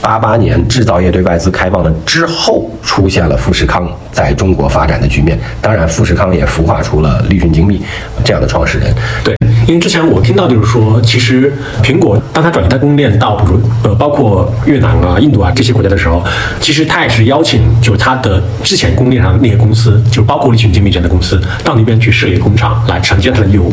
[0.00, 5.38] 八八年制造业对外资开放了之后，出现了富士康在中国发展的局面。
[5.60, 7.82] 当然，富士康也孵化出了立讯精密
[8.24, 8.94] 这样的创始人。
[9.22, 9.34] 对。
[9.66, 16.22] 因为之前我听到就是说，其实苹果当它转移它供应链到比如呃包括越南啊、印度啊这些国家的时候，
[16.60, 23.72] 其实它也是邀请就是它的之前供应链上那些公司，就包括利群精密这样的公司到那边去设立工厂来承接它的业务。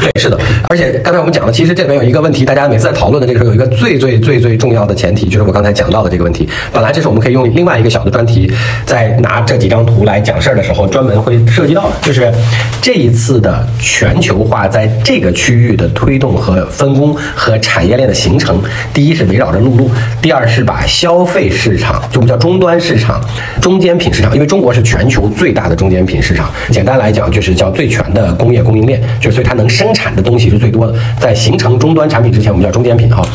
[0.00, 0.38] 对，是的。
[0.68, 6.48] 而且刚才我们讲了，其实这边有一个问题，大家每次在讨论的这个时候有一个最最最最重要的前提，就是我刚才讲到的这个问题。
[6.72, 8.50] 本来这是我们可以用另外一个小的专题，
[8.86, 12.32] 在拿这几张图来讲事儿的时候，专门会涉及到，就是
[12.80, 15.31] 这一次的全球化在这个。
[15.32, 18.60] 区域的推动和分工和产业链的形成，
[18.92, 19.90] 第一是围绕着陆路，
[20.20, 23.20] 第二是把消费市场，就我们叫终端市场、
[23.60, 26.50] 中间品市场，因为中国是全球最大的中间品市场。
[26.70, 30.94] 简单来讲，就是叫最全的工业供应链，就所以它能生产的东西是最多的。
[31.18, 33.26] 在形成终端产品之前，我们叫中间品哈。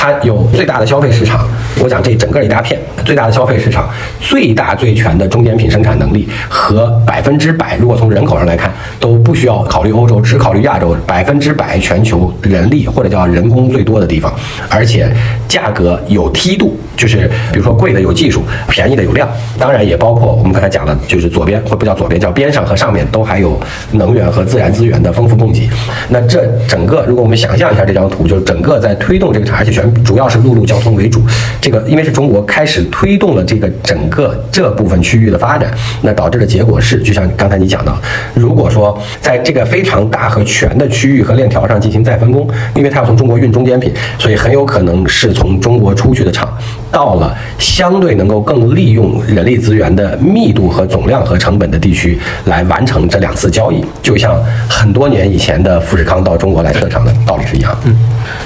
[0.00, 1.46] 它有最大的消费市场，
[1.78, 3.86] 我讲这整个一大片最大的消费市场，
[4.18, 14.32] 最大最全的中间品生产能力和百分之百，如果从人口上来看都不需要考虑欧洲，只考虑亚洲，百分之百全球人力或者叫人工最多的地方，
[14.70, 15.14] 而且
[15.46, 19.26] 价格有梯度，就是比如说贵的有技术，便宜的有量，
[19.58, 23.58] 当然也包括我们刚才讲的，就是左边或不叫左边，叫边上和上面都还有
[23.92, 25.66] 能源和自然资源的丰富供给。
[26.10, 29.80] 那这整个，如果我们想象一下这张图，就是整个在推动这个产业全。
[30.04, 31.22] 主要是陆路交通为主，
[31.60, 37.96] 这个因为是中国开始推动了这个整个这部分区域的发展，那导致的结果是，就像刚才你讲到，
[38.34, 46.49] 如果说在这个非常大和全的区域和链条上进行再分工，因为它要从中国运中间品，所以很有可能是从中国出去的厂，
[46.90, 54.36] 到了相对能够更利用人力资源的密度和总量和成本的地区来完成这两次交易，就像
[54.68, 57.76] 很多年以前的富士康到中国来设厂的道理是一样。
[57.84, 57.96] 嗯，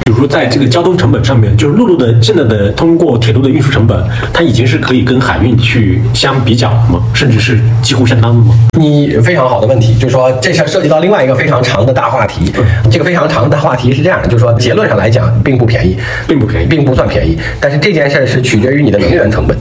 [0.05, 1.45] 比如说在这个交通成本上面。
[1.57, 3.97] 就是陆路的现在的通过铁路的运输成本，
[4.33, 7.01] 它已经是可以跟海运去相比较了吗？
[7.15, 8.55] 甚至是几乎相当的吗？
[8.79, 12.53] 你非常好的问题，就是说这事涉及到另外一个非常长的大话题。
[12.91, 17.39] 这个非常长的大话题是这样的，就是说结论上来讲并不便宜，并不便宜，并不算便宜。
[17.61, 19.57] 但是这件事是取决于你的能源成本。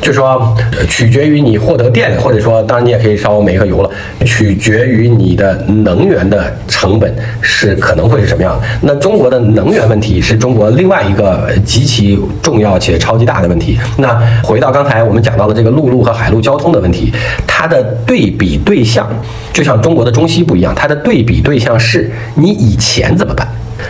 [0.00, 0.52] 就说
[0.88, 3.90] 取决于你获得电，或者说当然你也可以烧煤和油了，
[4.24, 8.60] 取决于你的能源的成本是可能会是什么样。
[8.80, 13.78] 那中国的能源问题是中国另外一个极其重要且超级大的问题。
[13.96, 17.12] 那回到刚才我们讲到的这个陆路和海陆交通的问题，
[17.46, 19.08] 它的对比对象
[19.52, 23.46] 就像中国的中西部一样，它的对比对象是你以前怎么办？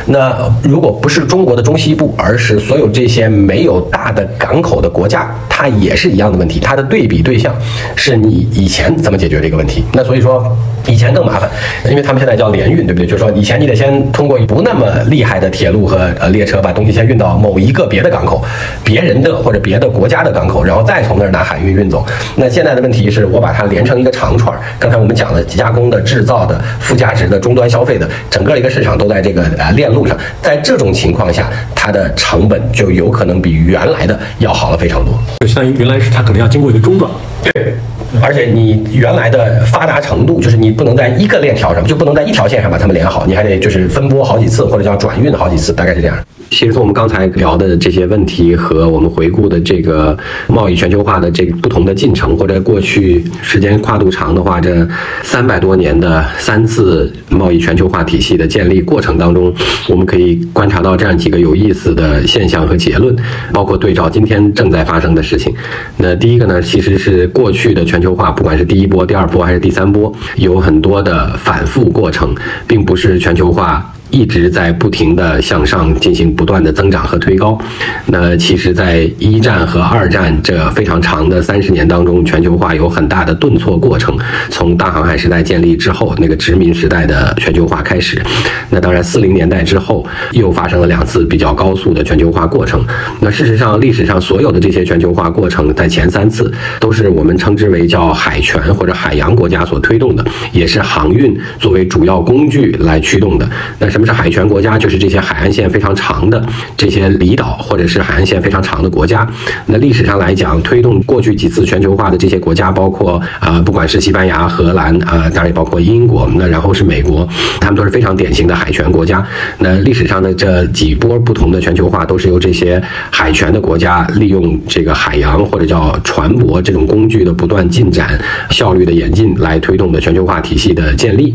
[0.07, 6.61] 那如果不是中国的中西部，而是所有这些没有大的港口的国家，它也是一样的问题。
[6.61, 7.55] 它的对比对象
[7.96, 9.85] 是你以前怎么解决这个问题？
[9.92, 10.57] 那所以说。
[10.88, 11.48] 以前更麻烦，
[11.88, 13.07] 因为他们现在叫联运，对不对？
[13.07, 18.44] 就是说，以前你得先通过不那么厉害的铁路和呃列车，把东西先运到某一个别的港口，
[18.83, 22.05] 别人的或者别的国家的港口，然后再从那儿拿海运运走。
[22.35, 24.61] 那现在的问题是我把它连成一个长串儿。
[24.81, 30.16] 刚才我们讲了加工的、制造的、附加值的、终端消费的，整个一个市场都在这个呃链路上。
[30.40, 35.12] 在这种情况下，它的成本就有可能比原来的要好了非常多。
[35.40, 37.11] 就相当于原来是它可能要经过一个中转。
[37.53, 37.75] 对。
[38.20, 46.16] 而且你原来的发达程度，就是你不能在一个链条上，就不能在一条线上把它们连好，你还得就是分拨好几次，或者叫转运好几次，大概是这样。
[46.51, 50.14] 其实从我们刚才聊的这些问题和我们回顾的这个
[50.48, 54.87] 贸易全球化的这个不同的进程，或者过去时间跨度长的话，这
[55.22, 59.51] 三百多年的三次贸易全球化体系的建立过程当中，
[59.88, 63.16] 我们可以观察到这样几个有意思的现象和结论，
[63.55, 65.55] 包括对照今天正在发生的事情。
[65.96, 72.35] 那第一个呢，其实是过去的全球化，不管是第一波、第二波还是第三波，有很多的反复过程，
[72.67, 73.91] 并不是全球化。
[74.12, 77.59] 一直在不停的向上进行不断的增长和推高。
[78.07, 84.16] 那其实，在一战和二战这非常长的三十年当中，全球化有很大的顿挫过程。
[84.51, 88.22] 从大航海时代建立之后，那个殖民时代的全球化开始。
[88.68, 92.85] 那当然，四零年代之后又发生了两次比较高速的全球化过程。
[93.20, 100.22] 那事实上，历史上所有的这些全球化过程，在前三次都是我们称之为叫海权或者海洋国家所推动的，
[100.53, 103.48] 也是航运作为主要工具来驱动的。
[103.79, 104.77] 那什么是海权国家？
[104.77, 106.45] 就是这些海岸线非常长的
[106.77, 109.25] 这些离岛，或者是海岸线非常长的国家。
[109.67, 117.29] 那历史上来讲，推动过去几次全球化的这些国家，包括啊，不管是西班牙、荷兰啊，当然也包括英国，那然后是美国，
[117.61, 119.25] 他们都是非常典型的海权国家。
[119.59, 128.19] 那历史上的这几波不同的全球化，都是由这些海权的国家利用这个海洋或者叫船舶这种工具的不断进展、
[128.51, 131.33] 效率的演进来推动的全球化体系的建立。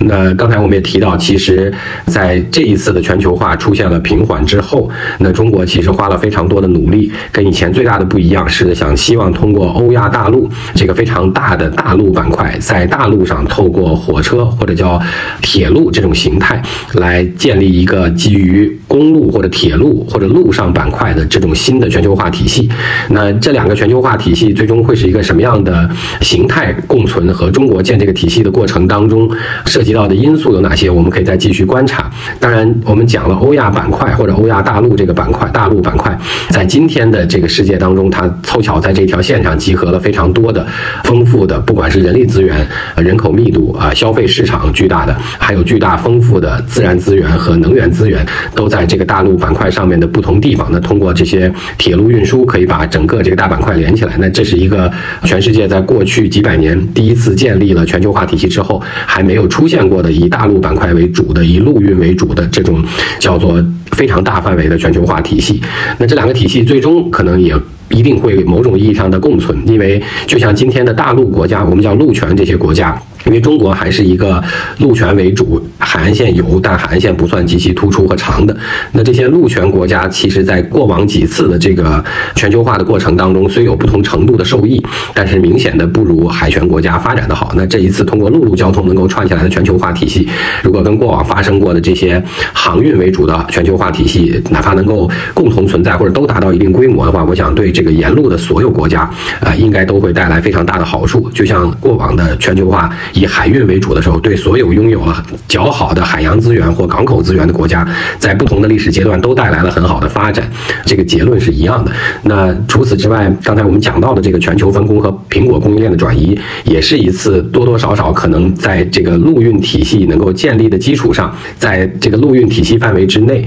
[0.00, 1.72] 那刚才我们也提到，其实。
[2.10, 15.00] 在这一次的全球化出现了平缓之后，那中国其实花了非常多的努力，跟以前最大的不一样是想希望通过欧亚大陆这个非常大的大陆板块，在大陆上透过火车或者叫
[15.40, 16.60] 铁路这种形态，
[16.94, 22.68] 来建立一个基于公路或者铁路或者陆上板块的这种新的全球化体系。
[23.10, 25.88] 那这两个全球化体系最终会是一个什么样的
[26.20, 27.20] 形态共存？
[27.30, 29.30] 和中国建这个体系的过程当中
[29.66, 30.88] 涉及到的因素有哪些？
[30.88, 31.99] 我们可以再继续观察。
[32.38, 36.16] 当然，我们讲了欧亚板块或者欧亚大陆这个板块，大陆板块
[36.50, 40.66] 在今天的这个世界当中，它凑巧在这条线上集合了非常多的
[41.04, 50.66] 丰富的，不管是人力资源、人口密度啊、消费市场巨大的，还有巨大丰富的自然资源和能源资源，都在这个大陆板块上面的不同地方。
[50.72, 54.14] 那通过这些铁路运输，可以把整个这个大板块连起来。
[54.18, 54.90] 那这是一个
[55.24, 61.89] 全世界在过去几百年第一次建立了全球化体系之后还没有出现过的以大陆板块为主的一路运。
[61.94, 62.84] 为主的这种
[63.18, 65.60] 叫做非常大范围的全球化体系，
[65.98, 67.54] 那这两个体系最终可能也
[67.90, 73.00] 一定会某种意义上的共存，因为就像今天的大陆国家，我们叫陆权这些国家。
[73.26, 74.42] 因为中国还是一个
[74.78, 78.56] 陆权为主，海岸线有，但海岸线不算极其突出和长的。
[78.92, 82.02] 那这些陆权国家，其实在过往几次的这个
[82.34, 87.52] 全球化的过程当中，虽有不同程度的受益，但是明显的不如海权国家发展的好。
[87.54, 90.26] 那这一次通过陆路交通能够串起来的全球化体系，
[90.62, 92.22] 如果跟过往发生过的这些
[92.54, 101.30] 航运为主的全球化体系，哪怕能够共同存在或者都达到一定规模的话，我想对这个沿路的所有国家，啊，应该都会带来非常大的好处。
[101.30, 102.90] 就像过往的全球化。
[103.14, 107.86] 以海运为主的时候，对所有拥有了较好的海洋资源或港口资源的国家，
[108.18, 110.44] 在不同的历史阶段都带来了很好的发展。
[110.84, 111.90] 这个结论是一样的。
[112.22, 123.46] 那除此之外，刚才我们讲到的这个全球分工和苹果供应链的转移，也是一次多多少少可能在这个陆运体系能够建立的基础上，在这个陆运体系范围之内。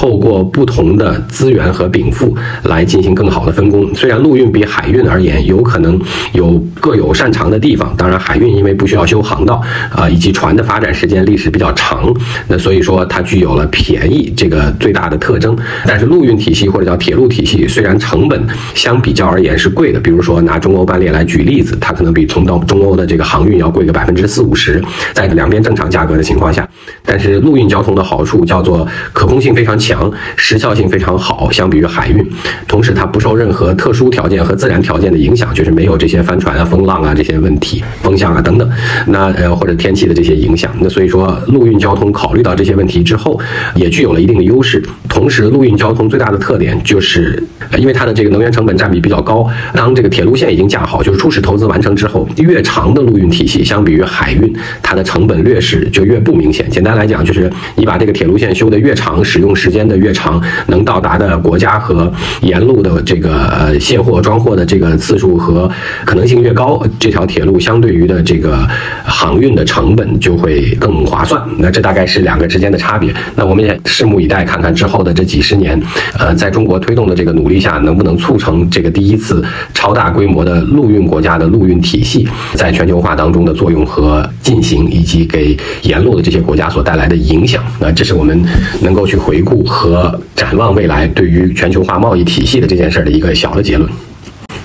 [0.00, 3.94] 透过不同的资源和禀赋来进行更好的分工。
[3.94, 6.00] 虽然陆运比海运而言有可能
[6.32, 9.60] 有各有擅长的地方，当然海运因为不需要修航道
[9.94, 12.10] 啊，以及船的发展时间历史比较长，
[12.48, 15.54] 那所以说它具有了便宜这个最大的特征。
[15.84, 18.42] 但是陆运体系或者叫铁路体系，虽然成本
[18.74, 24.82] 相比较而言是贵的，比如说拿中欧班列来举例子，它可能比从到中欧的这个航运要贵个 百分之四五十，
[25.12, 26.66] 在两边正常价格的情况下，
[27.04, 32.24] 但是陆运交通的好处叫做可控性非常强，强时效性非常好，相比于海运，
[32.68, 38.70] 同时它不受任何特殊条件和自然条件的影响，就是没有这些帆船啊、风浪啊这些问题、风向啊等等，
[39.06, 43.38] 那呃或者天气的这些影响，那所以说陆运交通考虑到这些问题之后，
[43.74, 44.80] 也具有了一定的优势。
[45.08, 47.42] 同时，陆运交通最大的特点就是，
[47.76, 56.70] 因为它的这个能源成本占比比较高，当这个铁路线已经架好，就是初始投资完成之后，越长的陆运体系相比于海运，它的成本劣势就越不明显。
[56.70, 62.12] 简单来讲，就是你把这个铁路线修得越长，使用时间间的越长，能到达的国家和
[62.42, 65.70] 沿路的这个呃卸货装货的这个次数和
[66.04, 68.68] 可能性越高，这条铁路相对于的这个
[69.04, 71.42] 航运的成本就会更划算。
[71.56, 73.14] 那这大概是两个之间的差别。
[73.34, 75.80] 那我们也拭目以待，看看之后的这几十年，
[76.18, 87.62] 呃，在中国推动的这个努力下，能不能促成这个第一次超大规模的陆运国家的陆运体系在全球化当中的作用和进行，以及给沿路的这些国家所带来的影响。
[87.78, 88.44] 那这是我们
[88.82, 93.88] 能够去回顾和展望未来对于全球化贸易体系的这件事的一个小的结论。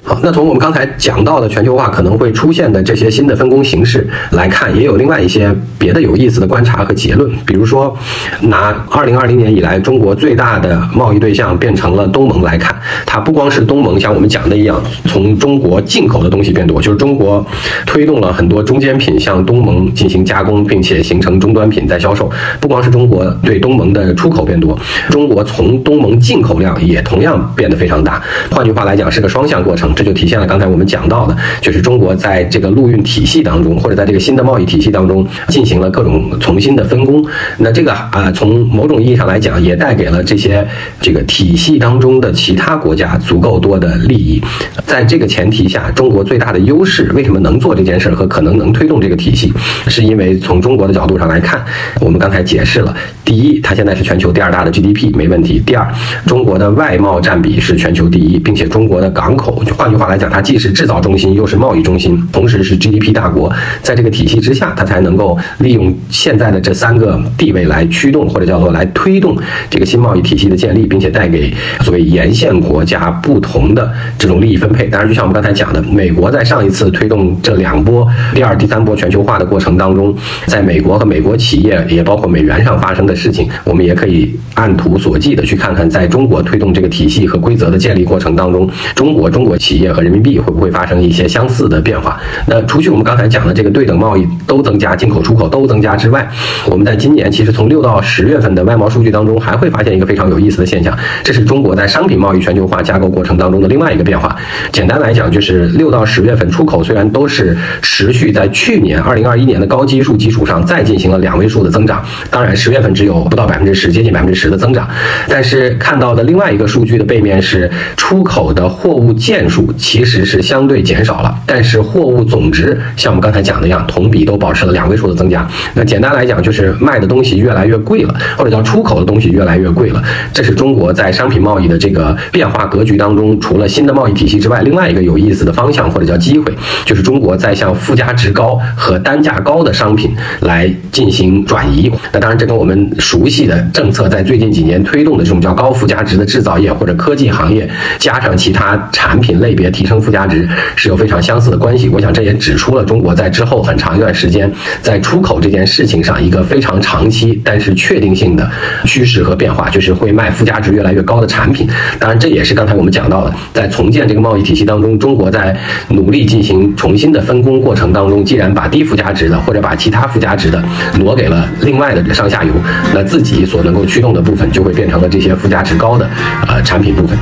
[0.04, 7.32] 好，那从我们刚才讲到的全球化可能会出现的这些新的分工形式来看，也有另外一些别的有意思的观察和结论。
[7.46, 7.96] 比如说，
[8.42, 12.76] 拿二零二零年以来中国最大的贸易对象变成了东盟来看，
[13.06, 17.44] 它不光是东盟，像我们讲的一样，从中国进口的东西变多，就是中国
[17.86, 22.30] 推动了很多中间品向东盟进行加工，并且形成终端品在销售。
[22.60, 24.78] 不光是中国对东盟的出口变多，
[25.10, 28.22] 中国从东盟进口量也同样变得非常大。
[28.52, 29.94] 换句话来讲，是个双向过程。
[29.96, 37.26] 这就体现了刚才我们讲到的，就是中国在这个陆运体系当中，或者在这个新的贸易体系当中，进行了各种重新的分工。
[37.58, 40.66] 那这个啊，从某种意义上来讲，也带给了这些
[41.02, 44.42] 这个体系当中的其他国家足够多的利益。
[44.86, 49.52] 在这个前提下，中国最大的优势为什么能做这件事儿和可能能推动这个体系，
[49.88, 51.64] 是因为从中国的角度上来看，
[52.00, 55.88] 我们刚才解释了，第一，它现在是全球第二大的 GDP，没问题；第二，
[56.26, 59.64] 中国的外贸占比是全球第一，并且中国的港口。
[59.74, 63.52] 换句话来讲，它既是制造中心，又是贸易中心，同时是 GDP 大国。
[63.82, 69.38] 在这个体系之下，它才能够利用现在的这三个地位来驱动，或者叫做来推动
[69.70, 74.86] 这个新贸易体系的建立，并且带给所谓沿线国家不同的这种利益分配。
[74.88, 92.20] 当然，就像我们刚才讲的，美国在上一次推动这两波第二、第三波全球化的过程当中，在美国和美国企业，也包括美元上发生的事情，我们也可以按图索骥的去看看，在中国推动这个体系和规则的建立过程当中，中国中国企业和人民币会不会发生一些相似的变化？
[92.48, 96.28] 那除去我们刚才讲的这个对等贸易都增加、进口出口都增加之外，
[96.68, 104.36] 我们在今年其实从六到十月份的外贸数据当中，还会发现一个非常有意思的现象，这是中国在商品贸易全球化架构过程当中的另外一个变化。
[104.72, 114.88] 简单来讲，就是六到十月份出口虽然都是持续在去年二零二一年的高基数基础上再进行了两位数的增长，当然十月份只有不到百分之十，接近百分之十的增长。
[115.28, 119.72] 但是看到的另外一个数据的背面是出口的货物件数。
[119.78, 125.48] 其实是相对减少了，但是货物总值像我们刚才讲的一样，同比都保持了两位数的增加。
[125.74, 130.04] 那简单来讲，就是卖的东西越来越贵了，或者叫出口的东西越来越贵了。
[130.34, 136.54] 这是中国在商品贸易的这个变化格局当中，除了新的贸易体系之外，另外一个有意思的方向或者叫机会，
[136.86, 141.92] 就是中国在向附加值高和单价高的商品来进行转移。
[142.12, 147.70] 那当然，这跟我们熟悉的政策在最近几年推动的这种叫高附加值的制造业或者科技行业，
[148.00, 149.56] 加上其他产品类。
[149.56, 158.52] 别提升附加值是有非常相似的关系，我想这也指出了中国在之后很长一段时间在出口这件事情上一个非常长期但是确定性的
[158.84, 161.66] 趋势和变化，就是会卖附加值越来越高的产品。
[161.98, 165.56] 当然，这也是刚才我们讲到的，在重建这个贸易体系当中，中国在
[165.88, 170.62] 努力进行重新的分工过程当中，既然把低附加值的或者把其他附加值的
[171.00, 172.52] 挪给了另外的上下游，
[172.94, 176.10] 那自己所能够驱动的部分就会变成了这些附加值高的
[176.50, 177.18] 呃产品部分。